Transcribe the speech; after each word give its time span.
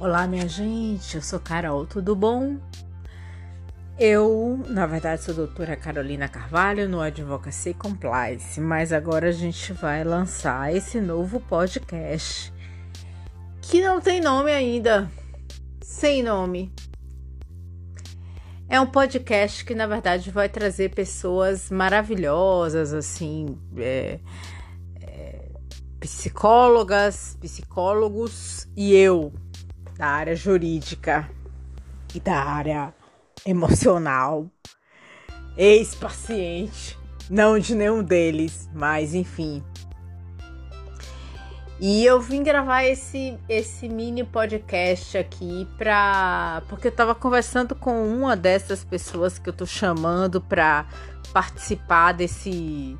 Olá, 0.00 0.26
minha 0.26 0.48
gente, 0.48 1.16
eu 1.16 1.20
sou 1.20 1.38
Carol, 1.38 1.84
tudo 1.84 2.16
bom? 2.16 2.56
Eu, 3.98 4.64
na 4.66 4.86
verdade, 4.86 5.22
sou 5.22 5.34
doutora 5.34 5.76
Carolina 5.76 6.26
Carvalho 6.26 6.88
no 6.88 7.02
Advocacy 7.02 7.74
Compliance, 7.74 8.58
mas 8.62 8.94
agora 8.94 9.28
a 9.28 9.32
gente 9.32 9.74
vai 9.74 10.02
lançar 10.02 10.74
esse 10.74 11.02
novo 11.02 11.38
podcast 11.38 12.50
que 13.60 13.82
não 13.82 14.00
tem 14.00 14.22
nome 14.22 14.50
ainda, 14.50 15.06
sem 15.82 16.22
nome. 16.22 16.72
É 18.70 18.80
um 18.80 18.86
podcast 18.86 19.66
que, 19.66 19.74
na 19.74 19.86
verdade, 19.86 20.30
vai 20.30 20.48
trazer 20.48 20.94
pessoas 20.94 21.70
maravilhosas, 21.70 22.94
assim, 22.94 23.58
é, 23.76 24.18
é, 25.02 25.44
psicólogas, 26.00 27.36
psicólogos 27.38 28.66
e 28.74 28.94
eu 28.94 29.30
da 30.00 30.06
área 30.06 30.34
jurídica 30.34 31.28
e 32.14 32.18
da 32.18 32.42
área 32.42 32.94
emocional, 33.44 34.46
ex-paciente, 35.58 36.98
não 37.28 37.58
de 37.58 37.74
nenhum 37.74 38.02
deles, 38.02 38.66
mas 38.72 39.14
enfim. 39.14 39.62
E 41.78 42.02
eu 42.02 42.18
vim 42.18 42.42
gravar 42.42 42.82
esse, 42.84 43.38
esse 43.46 43.90
mini 43.90 44.24
podcast 44.24 45.18
aqui 45.18 45.68
pra. 45.76 46.62
Porque 46.70 46.88
eu 46.88 46.92
tava 46.92 47.14
conversando 47.14 47.74
com 47.74 48.02
uma 48.02 48.34
dessas 48.34 48.82
pessoas 48.82 49.38
que 49.38 49.50
eu 49.50 49.52
tô 49.52 49.66
chamando 49.66 50.40
pra 50.40 50.86
participar 51.30 52.12
desse, 52.12 52.96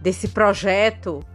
desse 0.00 0.28
projeto 0.28 1.26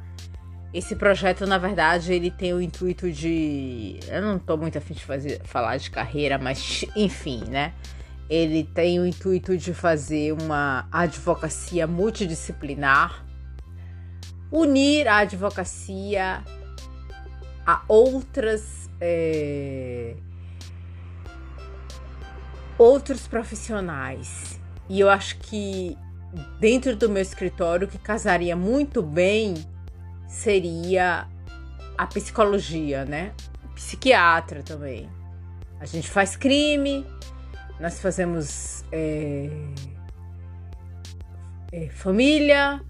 esse 0.73 0.95
projeto, 0.95 1.45
na 1.45 1.57
verdade, 1.57 2.13
ele 2.13 2.31
tem 2.31 2.53
o 2.53 2.61
intuito 2.61 3.11
de. 3.11 3.99
Eu 4.07 4.21
não 4.21 4.39
tô 4.39 4.55
muito 4.55 4.77
afim 4.77 4.93
de 4.93 5.03
fazer, 5.03 5.41
falar 5.43 5.77
de 5.77 5.91
carreira, 5.91 6.37
mas 6.37 6.85
enfim, 6.95 7.43
né? 7.45 7.73
Ele 8.29 8.63
tem 8.63 8.99
o 8.99 9.05
intuito 9.05 9.57
de 9.57 9.73
fazer 9.73 10.31
uma 10.31 10.87
advocacia 10.89 11.85
multidisciplinar, 11.85 13.25
unir 14.49 15.07
a 15.09 15.17
advocacia 15.17 16.41
a 17.65 17.81
outras. 17.89 18.89
É, 19.01 20.15
outros 22.77 23.27
profissionais. 23.27 24.59
E 24.89 24.99
eu 24.99 25.09
acho 25.09 25.37
que 25.37 25.97
dentro 26.59 26.95
do 26.95 27.09
meu 27.09 27.21
escritório 27.21 27.87
que 27.87 27.97
casaria 27.97 28.55
muito 28.55 29.03
bem 29.03 29.53
seria 30.31 31.27
a 31.97 32.07
psicologia, 32.07 33.03
né? 33.03 33.33
Psiquiatra 33.75 34.63
também. 34.63 35.09
A 35.79 35.85
gente 35.85 36.09
faz 36.09 36.37
crime, 36.37 37.05
nós 37.79 37.99
fazemos 37.99 38.85
é, 38.91 39.49
é, 41.71 41.89
família, 41.89 42.81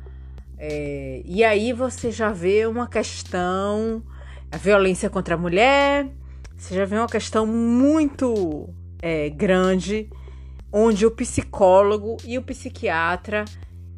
é, 0.58 1.24
e 1.26 1.44
aí 1.44 1.74
você 1.74 2.12
já 2.12 2.32
vê 2.32 2.68
uma 2.68 2.88
questão, 2.88 4.04
a 4.52 4.58
violência 4.58 5.10
contra 5.10 5.34
a 5.34 5.38
mulher, 5.38 6.08
você 6.56 6.76
já 6.76 6.86
vê 6.86 6.96
uma 6.96 7.08
questão 7.08 7.48
muito 7.48 8.70
é, 9.02 9.30
grande, 9.30 10.10
onde 10.72 11.06
o 11.08 11.12
psicólogo 11.12 12.18
e 12.24 12.38
o 12.38 12.44
psiquiatra 12.44 13.46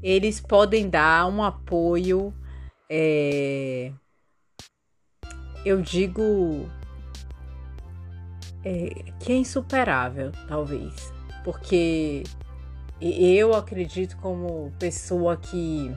eles 0.02 0.40
podem 0.40 0.90
dar 0.90 1.28
um 1.28 1.44
apoio 1.44 2.34
é, 2.96 3.92
eu 5.66 5.82
digo 5.82 6.70
é, 8.64 9.12
que 9.20 9.32
é 9.32 9.36
insuperável, 9.36 10.32
talvez, 10.48 11.12
porque 11.44 12.22
eu 13.02 13.56
acredito 13.56 14.16
como 14.18 14.72
pessoa 14.78 15.36
que 15.38 15.92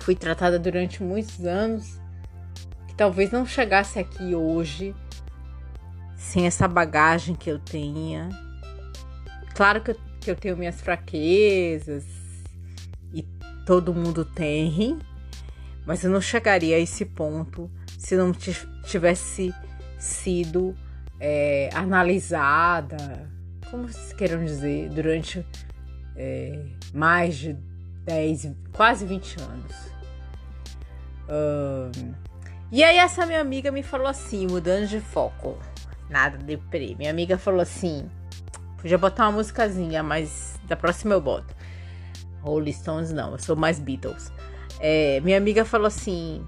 fui 0.00 0.14
tratada 0.14 0.60
durante 0.60 1.02
muitos 1.02 1.44
anos, 1.44 2.00
que 2.86 2.94
talvez 2.94 3.32
não 3.32 3.44
chegasse 3.44 3.98
aqui 3.98 4.36
hoje 4.36 4.94
sem 6.16 6.46
essa 6.46 6.68
bagagem 6.68 7.34
que 7.34 7.50
eu 7.50 7.58
tenha. 7.58 8.28
Claro 9.56 9.80
que 9.80 9.90
eu, 9.90 9.96
que 10.20 10.30
eu 10.30 10.36
tenho 10.36 10.56
minhas 10.56 10.80
fraquezas 10.80 12.04
e 13.12 13.22
todo 13.66 13.92
mundo 13.92 14.24
tem, 14.24 15.00
mas 15.88 16.04
eu 16.04 16.10
não 16.10 16.20
chegaria 16.20 16.76
a 16.76 16.78
esse 16.78 17.06
ponto 17.06 17.70
se 17.96 18.14
não 18.14 18.30
tivesse 18.84 19.54
sido 19.98 20.76
é, 21.18 21.70
analisada, 21.72 23.26
como 23.70 23.88
vocês 23.88 24.12
queiram 24.12 24.44
dizer, 24.44 24.90
durante 24.90 25.42
é, 26.14 26.62
mais 26.92 27.38
de 27.38 27.54
10, 28.04 28.52
quase 28.70 29.06
20 29.06 29.40
anos. 29.40 29.72
Um, 31.26 32.12
e 32.70 32.84
aí 32.84 32.98
essa 32.98 33.24
minha 33.24 33.40
amiga 33.40 33.72
me 33.72 33.82
falou 33.82 34.08
assim, 34.08 34.46
mudando 34.46 34.86
de 34.86 35.00
foco, 35.00 35.58
nada 36.10 36.36
de 36.36 36.58
pre. 36.58 36.96
Minha 36.96 37.10
amiga 37.10 37.38
falou 37.38 37.62
assim, 37.62 38.10
podia 38.76 38.98
botar 38.98 39.24
uma 39.24 39.38
musicazinha, 39.38 40.02
mas 40.02 40.60
da 40.64 40.76
próxima 40.76 41.14
eu 41.14 41.20
boto. 41.22 41.56
Rolling 42.42 42.72
Stones 42.72 43.10
não, 43.10 43.32
eu 43.32 43.38
sou 43.38 43.56
mais 43.56 43.80
Beatles. 43.80 44.30
É, 44.80 45.20
minha 45.20 45.36
amiga 45.36 45.64
falou 45.64 45.86
assim: 45.86 46.44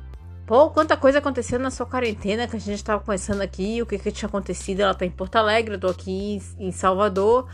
Pô, 0.46 0.68
quanta 0.70 0.96
coisa 0.96 1.18
aconteceu 1.18 1.58
na 1.60 1.70
sua 1.70 1.86
quarentena 1.86 2.48
que 2.48 2.56
a 2.56 2.60
gente 2.60 2.82
tava 2.82 3.00
conversando 3.00 3.41
aqui, 3.41 3.80
o 3.80 3.86
que, 3.86 3.98
que 3.98 4.10
tinha 4.10 4.28
acontecido. 4.28 4.80
Ela 4.80 4.94
tá 4.94 5.06
em 5.06 5.10
Porto 5.10 5.36
Alegre, 5.36 5.74
eu 5.74 5.80
tô 5.80 5.86
aqui 5.86 6.10
em, 6.58 6.66
em 6.66 6.72
Salvador. 6.72 7.48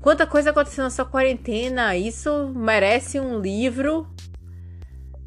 Quanta 0.00 0.26
coisa 0.26 0.50
aconteceu 0.50 0.82
na 0.82 0.90
sua 0.90 1.04
quarentena, 1.04 1.96
isso 1.96 2.52
merece 2.52 3.20
um 3.20 3.38
livro. 3.38 4.08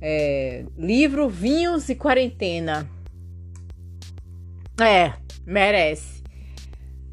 É, 0.01 0.65
livro 0.77 1.29
Vinhos 1.29 1.87
e 1.87 1.95
Quarentena. 1.95 2.85
É, 4.77 5.13
merece. 5.45 6.21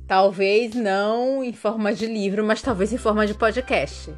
Talvez 0.09 0.75
não 0.75 1.44
em 1.44 1.53
forma 1.53 1.94
de 1.94 2.06
livro, 2.06 2.44
mas 2.44 2.60
talvez 2.60 2.93
em 2.93 2.99
forma 2.99 3.25
de 3.25 3.34
podcast. 3.34 4.12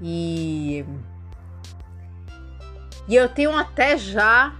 E 0.00 0.82
e 3.08 3.14
eu 3.14 3.28
tenho 3.28 3.56
até 3.56 3.96
já 3.96 4.52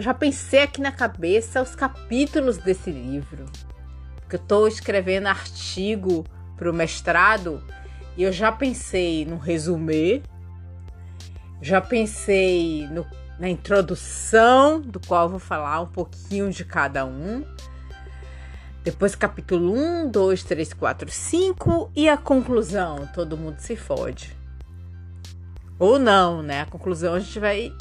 já 0.00 0.12
pensei 0.12 0.62
aqui 0.62 0.80
na 0.80 0.90
cabeça 0.90 1.62
os 1.62 1.74
capítulos 1.74 2.58
desse 2.58 2.90
livro. 2.90 3.46
Porque 4.16 4.36
eu 4.36 4.40
estou 4.40 4.66
escrevendo 4.66 5.28
artigo 5.28 6.24
para 6.56 6.70
o 6.70 6.74
mestrado 6.74 7.62
e 8.16 8.22
eu 8.22 8.32
já 8.32 8.50
pensei 8.50 9.24
no 9.24 9.38
resumê, 9.38 10.22
já 11.62 11.80
pensei 11.80 12.88
no, 12.88 13.06
na 13.38 13.48
introdução, 13.48 14.80
do 14.80 14.98
qual 15.00 15.28
vou 15.28 15.38
falar 15.38 15.80
um 15.80 15.86
pouquinho 15.86 16.50
de 16.50 16.64
cada 16.64 17.06
um. 17.06 17.44
Depois 18.82 19.14
capítulo 19.14 19.72
1, 19.74 20.10
2, 20.10 20.42
3, 20.42 20.72
4, 20.72 21.10
5 21.10 21.92
e 21.94 22.08
a 22.08 22.16
conclusão, 22.16 23.08
todo 23.14 23.36
mundo 23.36 23.60
se 23.60 23.76
fode. 23.76 24.39
Ou 25.80 25.98
não, 25.98 26.42
né? 26.42 26.60
A 26.60 26.66
conclusão 26.66 27.14
a 27.14 27.18
gente 27.18 27.40
vai 27.40 27.72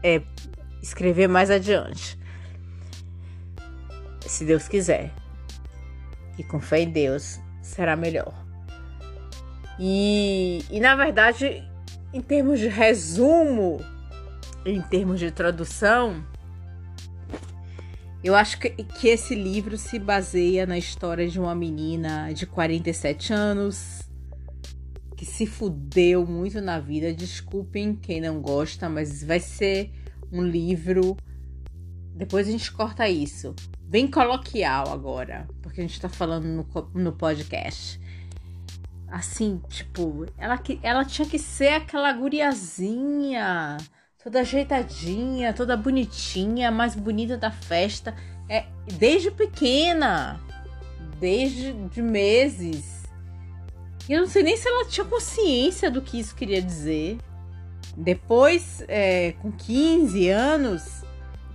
é, 0.00 0.22
escrever 0.80 1.26
mais 1.26 1.50
adiante. 1.50 2.16
Se 4.20 4.44
Deus 4.44 4.68
quiser. 4.68 5.12
E 6.38 6.44
com 6.44 6.60
fé 6.60 6.82
em 6.82 6.88
Deus 6.88 7.40
será 7.60 7.96
melhor. 7.96 8.32
E, 9.76 10.64
e 10.70 10.78
na 10.78 10.94
verdade, 10.94 11.68
em 12.14 12.20
termos 12.20 12.60
de 12.60 12.68
resumo, 12.68 13.84
em 14.64 14.80
termos 14.80 15.18
de 15.18 15.32
tradução, 15.32 16.24
eu 18.22 18.36
acho 18.36 18.60
que, 18.60 18.70
que 18.70 19.08
esse 19.08 19.34
livro 19.34 19.76
se 19.76 19.98
baseia 19.98 20.64
na 20.64 20.78
história 20.78 21.26
de 21.26 21.40
uma 21.40 21.56
menina 21.56 22.32
de 22.32 22.46
47 22.46 23.32
anos 23.32 23.99
que 25.20 25.26
se 25.26 25.44
fudeu 25.44 26.26
muito 26.26 26.62
na 26.62 26.80
vida. 26.80 27.12
Desculpem 27.12 27.94
quem 27.94 28.22
não 28.22 28.40
gosta, 28.40 28.88
mas 28.88 29.22
vai 29.22 29.38
ser 29.38 29.92
um 30.32 30.42
livro. 30.42 31.14
Depois 32.14 32.48
a 32.48 32.50
gente 32.50 32.72
corta 32.72 33.06
isso. 33.06 33.54
Bem 33.82 34.10
coloquial 34.10 34.88
agora, 34.90 35.46
porque 35.60 35.82
a 35.82 35.84
gente 35.86 36.00
tá 36.00 36.08
falando 36.08 36.46
no, 36.46 36.66
no 36.94 37.12
podcast. 37.12 38.00
Assim, 39.08 39.60
tipo, 39.68 40.24
ela, 40.38 40.58
ela 40.82 41.04
tinha 41.04 41.28
que 41.28 41.38
ser 41.38 41.74
aquela 41.74 42.10
guriazinha, 42.14 43.76
toda 44.24 44.40
ajeitadinha, 44.40 45.52
toda 45.52 45.76
bonitinha, 45.76 46.70
mais 46.70 46.94
bonita 46.94 47.36
da 47.36 47.50
festa. 47.50 48.16
É, 48.48 48.64
desde 48.96 49.30
pequena, 49.30 50.40
desde 51.20 51.74
de 51.90 52.00
meses 52.00 52.99
eu 54.08 54.20
não 54.20 54.26
sei 54.26 54.42
nem 54.42 54.56
se 54.56 54.68
ela 54.68 54.86
tinha 54.86 55.04
consciência 55.04 55.90
do 55.90 56.02
que 56.02 56.18
isso 56.18 56.34
queria 56.34 56.60
dizer. 56.60 57.18
Depois, 57.96 58.82
é, 58.88 59.32
com 59.40 59.52
15 59.52 60.28
anos, 60.30 61.04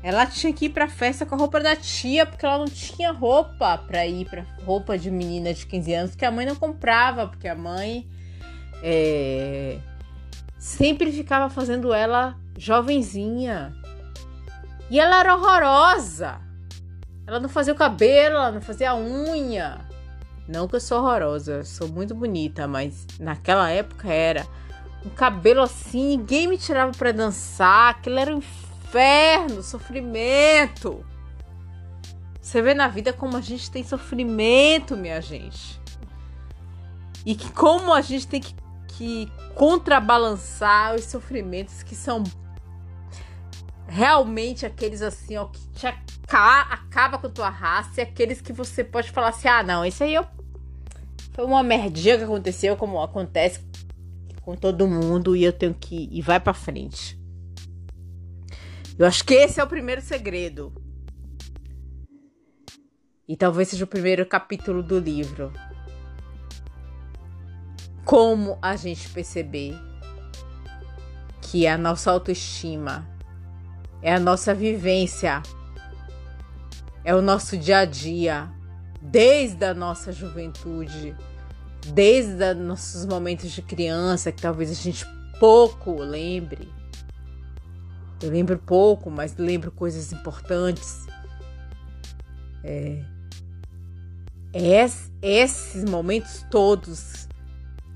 ela 0.04 0.26
tinha 0.26 0.54
que 0.54 0.66
ir 0.66 0.70
pra 0.70 0.88
festa 0.88 1.26
com 1.26 1.36
a 1.36 1.38
roupa 1.38 1.60
da 1.60 1.76
tia, 1.76 2.26
porque 2.26 2.46
ela 2.46 2.60
não 2.60 2.66
tinha 2.66 3.12
roupa 3.12 3.78
pra 3.78 4.06
ir 4.06 4.30
pra 4.30 4.46
roupa 4.64 4.98
de 4.98 5.10
menina 5.10 5.54
de 5.54 5.66
15 5.66 5.94
anos, 5.94 6.16
que 6.16 6.24
a 6.24 6.32
mãe 6.32 6.46
não 6.46 6.56
comprava, 6.56 7.28
porque 7.28 7.48
a 7.48 7.56
mãe 7.56 8.08
é, 8.84 9.80
sempre 10.60 11.12
ficava 11.12 11.50
fazendo 11.50 11.94
ela 11.94 12.38
jovenzinha. 12.58 13.74
E 14.90 15.00
ela 15.00 15.20
era 15.20 15.36
horrorosa. 15.36 16.40
Ela 17.26 17.40
não 17.40 17.50
fazia 17.50 17.74
o 17.74 17.76
cabelo, 17.76 18.36
ela 18.36 18.52
não 18.52 18.62
fazia 18.62 18.92
a 18.92 18.96
unha. 18.96 19.80
Não 20.48 20.68
que 20.68 20.76
eu 20.76 20.80
sou 20.80 21.00
horrorosa, 21.00 21.64
sou 21.64 21.88
muito 21.88 22.14
bonita, 22.14 22.68
mas 22.68 23.08
naquela 23.20 23.70
época 23.70 24.12
era 24.12 24.46
um 25.04 25.10
cabelo 25.10 25.62
assim, 25.62 26.18
ninguém 26.18 26.48
me 26.48 26.58
tirava 26.58 26.92
para 26.92 27.12
dançar, 27.12 27.92
aquilo 27.92 28.20
era 28.20 28.34
um 28.34 28.38
inferno, 28.38 29.64
sofrimento. 29.64 31.04
Você 32.40 32.62
vê 32.62 32.76
na 32.76 32.88
vida 32.88 33.12
como 33.12 33.38
a 33.38 33.42
gente 33.42 33.72
tem 33.72 33.84
sofrimento, 33.84 34.96
minha 34.96 35.20
gente. 35.20 35.82
E 37.26 37.34
que 37.36 37.52
como 37.52 37.92
a 37.92 38.02
gente 38.02 38.28
tem 38.28 38.40
que, 38.40 38.56
que 38.90 39.32
contrabalançar 39.56 40.94
os 40.94 41.06
sofrimentos 41.06 41.82
que 41.82 41.96
são 41.96 42.24
realmente 43.88 44.66
aqueles 44.66 45.02
assim, 45.02 45.38
ó, 45.38 45.46
que 45.46 45.60
te 45.70 45.88
acaba 46.28 47.18
com 47.18 47.30
tua 47.30 47.50
raça 47.50 48.02
e 48.02 48.04
aqueles 48.04 48.42
que 48.42 48.52
você 48.52 48.84
pode 48.84 49.12
falar 49.12 49.30
assim: 49.30 49.48
ah, 49.48 49.64
não, 49.64 49.86
isso 49.86 50.04
aí 50.04 50.14
eu... 50.14 50.26
foi 51.34 51.46
uma 51.46 51.64
merdinha 51.64 52.18
que 52.18 52.24
aconteceu, 52.24 52.76
como 52.76 53.02
acontece 53.02 53.62
com 54.42 54.56
todo 54.56 54.88
mundo, 54.88 55.36
e 55.36 55.44
eu 55.44 55.52
tenho 55.52 55.74
que 55.74 56.08
ir 56.12 56.22
vai 56.22 56.40
para 56.40 56.54
frente. 56.54 57.20
Eu 58.98 59.06
acho 59.06 59.26
que 59.26 59.34
esse 59.34 59.60
é 59.60 59.64
o 59.64 59.68
primeiro 59.68 60.02
segredo. 60.02 60.74
E 63.28 63.36
talvez 63.36 63.70
seja 63.70 63.84
o 63.84 63.88
primeiro 63.88 64.26
capítulo 64.26 64.84
do 64.84 65.00
livro. 65.00 65.52
Como 68.06 68.58
a 68.62 68.76
gente 68.76 69.10
perceber 69.10 69.76
que 71.42 71.66
a 71.66 71.78
nossa 71.78 72.12
autoestima 72.12 73.08
é 74.02 74.14
a 74.14 74.20
nossa 74.20 74.54
vivência, 74.54 75.42
é 77.06 77.14
o 77.14 77.22
nosso 77.22 77.56
dia 77.56 77.78
a 77.78 77.86
dia, 77.86 78.52
desde 79.00 79.64
a 79.64 79.76
nossa 79.76 80.12
juventude, 80.12 81.16
desde 81.94 82.44
os 82.52 82.58
nossos 82.58 83.06
momentos 83.06 83.52
de 83.52 83.62
criança, 83.62 84.32
que 84.32 84.42
talvez 84.42 84.72
a 84.72 84.74
gente 84.74 85.06
pouco 85.40 86.02
lembre. 86.02 86.68
Eu 88.20 88.32
lembro 88.32 88.58
pouco, 88.58 89.12
mas 89.12 89.38
lembro 89.38 89.72
coisas 89.72 90.12
importantes. 90.12 91.06
É, 92.64 93.04
esses 95.22 95.84
momentos 95.88 96.44
todos 96.50 97.28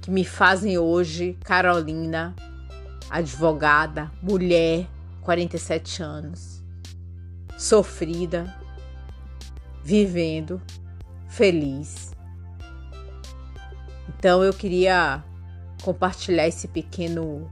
que 0.01 0.11
me 0.11 0.23
fazem 0.23 0.77
hoje 0.77 1.35
Carolina, 1.43 2.35
advogada, 3.09 4.11
mulher, 4.21 4.87
47 5.21 6.03
anos, 6.03 6.63
sofrida, 7.57 8.58
vivendo, 9.83 10.61
feliz. 11.27 12.11
Então 14.07 14.43
eu 14.43 14.53
queria 14.53 15.23
compartilhar 15.81 16.47
esse 16.47 16.67
pequeno 16.67 17.49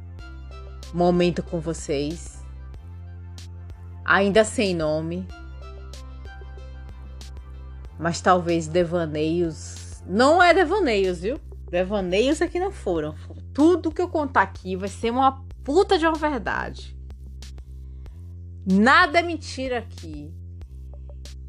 momento 0.93 1.41
com 1.43 1.59
vocês, 1.59 2.43
ainda 4.03 4.43
sem 4.43 4.75
nome, 4.75 5.27
mas 7.99 8.21
talvez 8.21 8.67
devaneios. 8.67 10.01
Não 10.05 10.41
é 10.41 10.53
devaneios, 10.53 11.19
viu? 11.19 11.39
Devaneios 11.69 12.41
aqui 12.41 12.59
não 12.59 12.71
foram. 12.71 13.15
Tudo 13.53 13.91
que 13.91 14.01
eu 14.01 14.07
contar 14.07 14.43
aqui 14.43 14.75
vai 14.75 14.87
ser 14.87 15.11
uma 15.11 15.43
puta 15.63 15.97
de 15.97 16.05
uma 16.05 16.15
verdade. 16.15 16.95
Nada 18.65 19.19
é 19.19 19.21
mentira 19.21 19.79
aqui. 19.79 20.33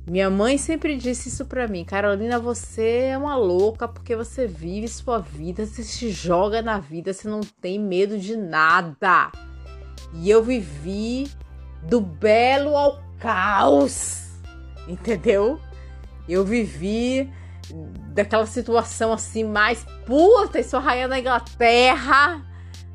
Minha 0.09 0.31
mãe 0.31 0.57
sempre 0.57 0.97
disse 0.97 1.29
isso 1.29 1.45
para 1.45 1.69
mim, 1.69 1.85
Carolina, 1.85 2.39
você 2.39 3.11
é 3.11 3.19
uma 3.19 3.37
louca 3.37 3.87
porque 3.87 4.17
você 4.17 4.47
vive 4.47 4.89
sua 4.89 5.19
vida, 5.19 5.67
você 5.67 5.83
se 5.83 6.11
joga 6.11 6.63
na 6.63 6.79
vida, 6.79 7.13
você 7.13 7.29
não 7.29 7.41
tem 7.61 7.79
medo 7.79 8.19
de 8.19 8.35
nada. 8.35 9.31
E 10.15 10.31
eu 10.31 10.43
vivi 10.43 11.31
do 11.83 12.01
belo 12.01 12.75
ao 12.75 13.03
caos, 13.19 14.39
entendeu? 14.89 15.61
Eu 16.27 16.43
vivi 16.43 17.31
daquela 18.15 18.47
situação 18.47 19.13
assim 19.13 19.45
mais 19.45 19.85
puta, 20.07 20.63
sou 20.63 20.81
rainha 20.81 21.07
da 21.07 21.19
Inglaterra 21.19 22.43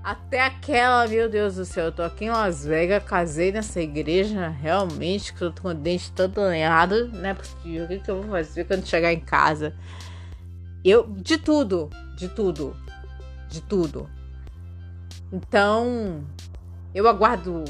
até 0.04 0.46
aquela, 0.46 1.08
meu 1.08 1.30
Deus 1.30 1.56
do 1.56 1.64
céu, 1.64 1.86
eu 1.86 1.92
tô 1.92 2.02
aqui 2.02 2.26
em 2.26 2.30
Las 2.30 2.66
Vegas, 2.66 3.04
casei 3.04 3.54
nessa 3.54 3.80
igreja, 3.80 4.50
realmente, 4.50 5.34
que 5.34 5.42
eu 5.42 5.52
tô 5.52 5.62
com 5.62 5.70
o 5.70 5.74
dente 5.74 6.12
todo 6.12 6.42
errado, 6.52 7.08
não 7.08 7.30
é 7.30 7.34
possível. 7.34 7.86
O 7.86 7.88
que, 7.88 8.00
que 8.00 8.12
eu 8.12 8.22
vou 8.22 8.32
fazer 8.32 8.66
quando 8.66 8.86
chegar 8.86 9.14
em 9.14 9.22
casa? 9.22 9.74
Eu, 10.84 11.08
de 11.08 11.38
tudo, 11.38 11.90
de 12.18 12.28
tudo, 12.28 12.76
de 13.48 13.62
tudo. 13.62 14.10
Então, 15.32 16.22
eu 16.94 17.08
aguardo 17.08 17.64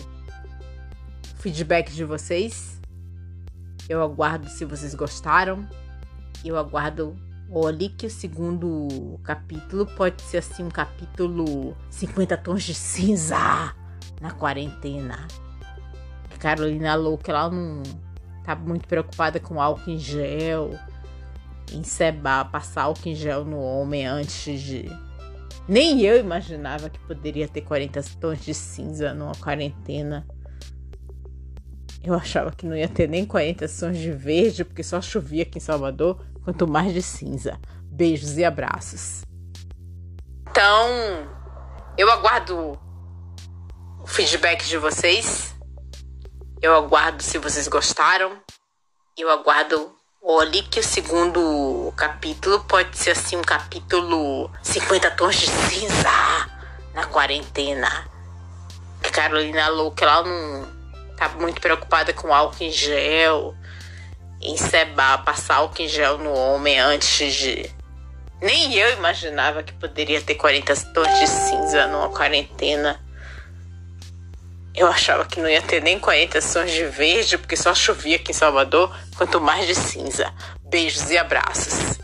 feedback 1.38 1.94
de 1.94 2.04
vocês. 2.04 2.82
Eu 3.88 4.02
aguardo 4.02 4.50
se 4.50 4.66
vocês 4.66 4.96
gostaram. 4.96 5.68
Eu 6.44 6.58
aguardo 6.58 7.16
Olhe 7.56 7.90
que 7.90 8.08
o 8.08 8.10
segundo 8.10 9.20
capítulo 9.22 9.86
pode 9.86 10.24
ser 10.24 10.38
assim 10.38 10.64
um 10.64 10.72
capítulo 10.72 11.78
50 11.92 12.36
tons 12.38 12.64
de 12.64 12.74
cinza 12.74 13.76
na 14.20 14.32
quarentena. 14.32 15.28
Carolina 16.40 16.96
louca, 16.96 17.32
ela 17.32 17.52
não 17.52 17.84
tá 18.44 18.56
muito 18.56 18.88
preocupada 18.88 19.40
com 19.40 19.62
álcool 19.62 19.92
em 19.92 20.00
gel, 20.00 20.72
em 21.72 21.84
sebar, 21.84 22.50
passar 22.50 22.86
álcool 22.86 23.10
em 23.10 23.14
gel 23.14 23.46
no 23.46 23.60
homem 23.60 24.08
antes 24.08 24.60
de. 24.60 24.86
Nem 25.68 26.02
eu 26.02 26.20
imaginava 26.20 26.90
que 26.90 27.00
poderia 27.02 27.48
ter 27.48 27.62
40 27.62 28.02
tons 28.20 28.44
de 28.44 28.56
cinza 28.56 29.14
numa 29.14 29.36
quarentena. 29.36 30.26
Eu 32.04 32.16
achava 32.16 32.52
que 32.52 32.66
não 32.66 32.76
ia 32.76 32.90
ter 32.90 33.08
nem 33.08 33.28
40 33.28 33.68
tons 33.68 33.98
de 34.00 34.12
verde, 34.12 34.66
porque 34.66 34.82
só 34.82 35.00
chovia 35.00 35.44
aqui 35.44 35.60
em 35.60 35.62
Salvador 35.62 36.33
quanto 36.44 36.68
mais 36.68 36.94
de 36.94 37.02
cinza. 37.02 37.60
Beijos 37.84 38.38
e 38.38 38.44
abraços. 38.44 39.22
Então, 40.50 40.88
eu 41.98 42.12
aguardo 42.12 42.80
o 44.00 44.08
feedback 44.08 44.66
de 44.66 44.78
vocês. 44.78 45.56
Eu 46.62 46.76
aguardo 46.76 47.22
se 47.24 47.38
vocês 47.38 47.68
gostaram. 47.68 48.38
Eu 49.18 49.30
aguardo. 49.30 49.94
Olhe 50.26 50.64
que 50.64 50.80
o 50.80 50.84
segundo 50.84 51.94
capítulo 51.98 52.64
pode 52.64 52.98
ser 52.98 53.12
assim 53.12 53.36
um 53.36 53.42
capítulo 53.42 54.50
50 54.64 55.12
tons 55.12 55.36
de 55.36 55.48
cinza 55.48 56.10
na 56.94 57.06
quarentena. 57.08 58.08
Carolina 59.12 59.68
louca, 59.68 60.06
ela 60.06 60.24
não 60.24 60.66
tá 61.16 61.30
muito 61.30 61.62
preocupada 61.62 62.14
com 62.14 62.34
álcool 62.34 62.64
em 62.64 62.72
gel 62.72 63.56
encebar, 64.44 65.24
passar 65.24 65.56
álcool 65.56 65.82
em 65.82 65.88
gel 65.88 66.18
no 66.18 66.34
homem 66.34 66.80
antes 66.80 67.34
de. 67.34 67.70
Nem 68.42 68.74
eu 68.76 68.94
imaginava 68.94 69.64
que 69.64 69.74
poderia 69.74 70.22
ter 70.22 70.36
40 70.36 70.76
tons 70.94 71.20
de 71.20 71.28
cinza 71.28 71.88
numa 71.88 72.10
quarentena. 72.10 73.00
Eu 74.76 74.88
achava 74.88 75.24
que 75.26 75.40
não 75.40 75.48
ia 75.48 75.62
ter 75.62 75.82
nem 75.82 76.00
40 76.00 76.42
tons 76.42 76.72
de 76.72 76.86
verde, 76.86 77.38
porque 77.38 77.56
só 77.56 77.74
chovia 77.74 78.18
aqui 78.18 78.32
em 78.32 78.34
Salvador, 78.34 78.94
quanto 79.16 79.40
mais 79.40 79.66
de 79.68 79.76
cinza. 79.76 80.34
Beijos 80.64 81.10
e 81.12 81.18
abraços. 81.18 82.03